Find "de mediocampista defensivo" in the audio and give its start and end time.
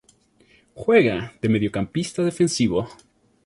1.43-2.89